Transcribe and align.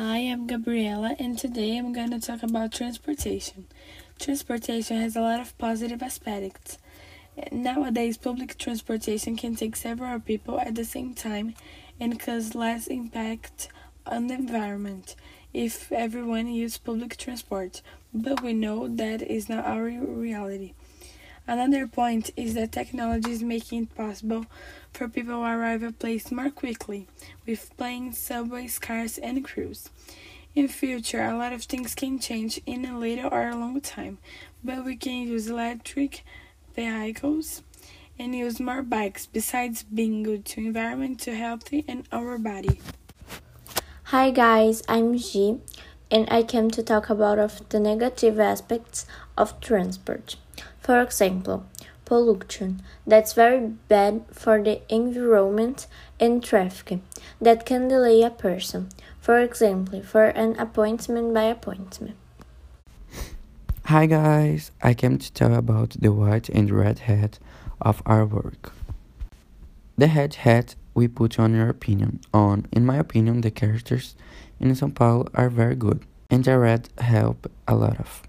Hi, 0.00 0.18
I'm 0.18 0.46
Gabriela, 0.46 1.16
and 1.18 1.36
today 1.36 1.76
I'm 1.76 1.92
going 1.92 2.12
to 2.12 2.20
talk 2.20 2.44
about 2.44 2.70
transportation. 2.70 3.66
Transportation 4.20 4.96
has 4.98 5.16
a 5.16 5.20
lot 5.20 5.40
of 5.40 5.58
positive 5.58 6.04
aspects. 6.04 6.78
Nowadays, 7.50 8.16
public 8.16 8.56
transportation 8.58 9.36
can 9.36 9.56
take 9.56 9.74
several 9.74 10.20
people 10.20 10.60
at 10.60 10.76
the 10.76 10.84
same 10.84 11.14
time 11.14 11.56
and 11.98 12.20
cause 12.20 12.54
less 12.54 12.86
impact 12.86 13.70
on 14.06 14.28
the 14.28 14.34
environment 14.34 15.16
if 15.52 15.90
everyone 15.90 16.46
uses 16.46 16.78
public 16.78 17.16
transport, 17.16 17.82
but 18.14 18.40
we 18.40 18.52
know 18.52 18.86
that 18.86 19.20
is 19.20 19.48
not 19.48 19.66
our 19.66 19.82
reality. 19.82 20.74
Another 21.48 21.86
point 21.86 22.30
is 22.36 22.52
that 22.54 22.72
technology 22.72 23.30
is 23.30 23.42
making 23.42 23.84
it 23.84 23.94
possible 23.96 24.44
for 24.92 25.08
people 25.08 25.36
to 25.36 25.44
arrive 25.44 25.82
at 25.82 25.98
places 25.98 26.30
more 26.30 26.50
quickly, 26.50 27.06
with 27.46 27.74
planes, 27.78 28.18
subways, 28.18 28.78
cars, 28.78 29.16
and 29.16 29.42
cruise. 29.42 29.88
In 30.54 30.68
future, 30.68 31.24
a 31.24 31.38
lot 31.38 31.54
of 31.54 31.62
things 31.62 31.94
can 31.94 32.18
change 32.18 32.60
in 32.66 32.84
a 32.84 32.98
little 32.98 33.32
or 33.32 33.48
a 33.48 33.56
long 33.56 33.80
time, 33.80 34.18
but 34.62 34.84
we 34.84 34.94
can 34.94 35.26
use 35.26 35.48
electric 35.48 36.22
vehicles 36.76 37.62
and 38.18 38.34
use 38.34 38.60
more 38.60 38.82
bikes 38.82 39.24
besides 39.24 39.84
being 39.84 40.22
good 40.22 40.44
to 40.44 40.60
environment, 40.60 41.18
to 41.20 41.34
healthy 41.34 41.82
and 41.88 42.06
our 42.12 42.36
body. 42.36 42.78
Hi 44.04 44.30
guys, 44.30 44.82
I'm 44.86 45.16
G 45.16 45.60
and 46.10 46.26
I 46.30 46.42
came 46.42 46.70
to 46.70 46.82
talk 46.82 47.10
about 47.10 47.38
of 47.38 47.68
the 47.68 47.80
negative 47.80 48.40
aspects 48.40 49.06
of 49.36 49.60
transport. 49.60 50.36
For 50.80 51.00
example, 51.00 51.66
pollution 52.04 52.80
that's 53.06 53.34
very 53.34 53.60
bad 53.88 54.22
for 54.32 54.62
the 54.62 54.80
environment 54.88 55.86
and 56.18 56.42
traffic 56.42 57.00
that 57.40 57.66
can 57.66 57.88
delay 57.88 58.22
a 58.22 58.30
person. 58.30 58.88
For 59.20 59.40
example, 59.40 60.02
for 60.02 60.24
an 60.24 60.58
appointment 60.58 61.34
by 61.34 61.44
appointment. 61.44 62.16
Hi 63.84 64.06
guys, 64.06 64.70
I 64.82 64.94
came 64.94 65.18
to 65.18 65.32
tell 65.32 65.54
about 65.54 65.96
the 66.00 66.12
white 66.12 66.48
and 66.48 66.70
red 66.70 67.00
hat 67.00 67.38
of 67.80 68.02
our 68.06 68.24
work. 68.24 68.72
The 69.98 70.08
red 70.08 70.34
hat 70.36 70.74
we 70.98 71.06
put 71.06 71.38
on 71.38 71.54
your 71.54 71.68
opinion 71.68 72.18
on 72.34 72.66
in 72.72 72.84
my 72.84 72.96
opinion 72.96 73.40
the 73.40 73.52
characters 73.52 74.16
in 74.58 74.68
São 74.72 74.92
Paulo 74.92 75.28
are 75.32 75.48
very 75.48 75.76
good 75.76 76.00
and 76.28 76.44
the 76.44 76.58
red 76.58 76.88
help 76.98 77.48
a 77.68 77.74
lot 77.76 78.00
of. 78.00 78.22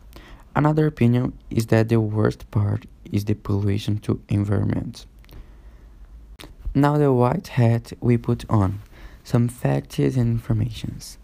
Another 0.55 0.85
opinion 0.85 1.33
is 1.49 1.65
that 1.67 1.89
the 1.89 1.99
worst 1.99 2.41
part 2.51 2.85
is 3.11 3.25
the 3.25 3.33
pollution 3.33 3.97
to 4.05 4.21
environment. 4.29 5.07
Now 6.75 6.99
the 6.99 7.11
white 7.11 7.47
hat 7.59 7.93
we 7.99 8.17
put 8.17 8.45
on 8.47 8.81
some 9.23 9.47
facts 9.47 9.97
and 9.97 10.17
informations. 10.17 11.17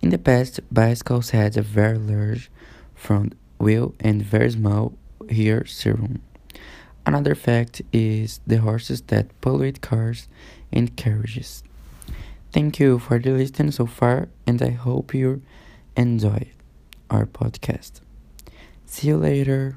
In 0.00 0.08
the 0.08 0.18
past, 0.18 0.60
bicycles 0.72 1.30
had 1.30 1.58
a 1.58 1.62
very 1.62 1.98
large 1.98 2.50
front 2.94 3.34
wheel 3.58 3.94
and 4.00 4.22
very 4.22 4.50
small 4.50 4.94
rear 5.20 5.66
serum. 5.66 6.22
Another 7.10 7.34
fact 7.34 7.82
is 7.92 8.38
the 8.46 8.58
horses 8.58 9.00
that 9.08 9.26
pollute 9.40 9.80
cars 9.80 10.28
and 10.70 10.94
carriages. 10.94 11.64
Thank 12.52 12.78
you 12.78 13.00
for 13.00 13.18
the 13.18 13.32
listening 13.32 13.72
so 13.72 13.86
far, 13.86 14.28
and 14.46 14.62
I 14.62 14.70
hope 14.70 15.12
you 15.12 15.42
enjoy 15.96 16.52
our 17.10 17.26
podcast. 17.26 17.98
See 18.86 19.08
you 19.08 19.16
later. 19.16 19.76